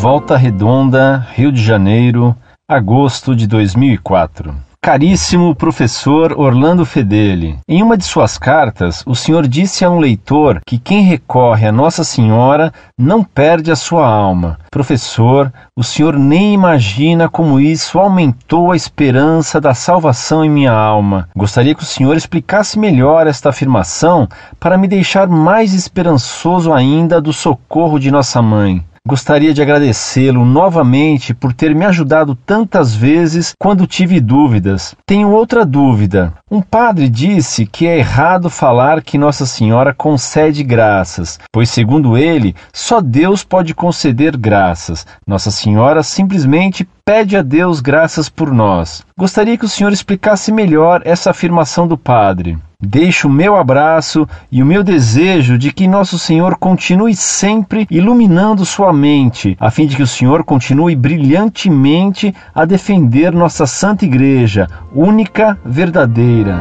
[0.00, 2.34] Volta Redonda, Rio de Janeiro,
[2.70, 4.54] agosto de 2004.
[4.80, 10.60] Caríssimo professor Orlando Fedeli, em uma de suas cartas, o senhor disse a um leitor
[10.64, 14.56] que quem recorre a Nossa Senhora não perde a sua alma.
[14.70, 21.28] Professor, o senhor nem imagina como isso aumentou a esperança da salvação em minha alma.
[21.34, 24.28] Gostaria que o senhor explicasse melhor esta afirmação
[24.60, 28.84] para me deixar mais esperançoso ainda do socorro de nossa mãe.
[29.08, 34.94] Gostaria de agradecê-lo novamente por ter me ajudado tantas vezes quando tive dúvidas.
[35.06, 36.34] Tenho outra dúvida.
[36.50, 42.54] Um padre disse que é errado falar que Nossa Senhora concede graças, pois, segundo ele,
[42.70, 45.06] só Deus pode conceder graças.
[45.26, 49.02] Nossa Senhora simplesmente pede a Deus graças por nós.
[49.18, 52.58] Gostaria que o senhor explicasse melhor essa afirmação do padre.
[52.80, 58.64] Deixo o meu abraço e o meu desejo de que Nosso Senhor continue sempre iluminando
[58.64, 64.68] sua mente, a fim de que o Senhor continue brilhantemente a defender nossa Santa Igreja,
[64.94, 66.56] única, verdadeira.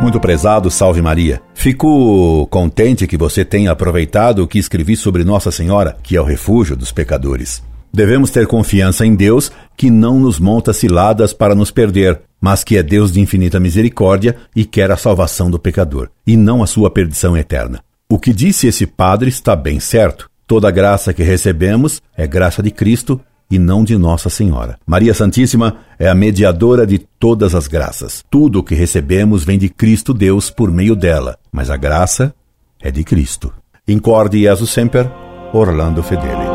[0.00, 1.42] Muito prezado, salve Maria.
[1.54, 6.24] Fico contente que você tenha aproveitado o que escrevi sobre Nossa Senhora, que é o
[6.24, 7.66] refúgio dos pecadores.
[7.92, 12.76] Devemos ter confiança em Deus, que não nos monta ciladas para nos perder, mas que
[12.76, 16.90] é Deus de infinita misericórdia e quer a salvação do pecador, e não a sua
[16.90, 17.82] perdição eterna.
[18.08, 20.30] O que disse esse padre está bem certo.
[20.46, 24.78] Toda graça que recebemos é graça de Cristo e não de Nossa Senhora.
[24.86, 28.24] Maria Santíssima é a mediadora de todas as graças.
[28.30, 32.34] Tudo o que recebemos vem de Cristo Deus por meio dela, mas a graça
[32.80, 33.52] é de Cristo.
[33.86, 35.10] Incorde Jesus Semper,
[35.52, 36.47] Orlando Fedeli.